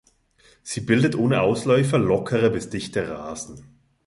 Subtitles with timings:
[0.63, 3.63] Sie bildet ohne Ausläufer lockere bis dichte Rasen.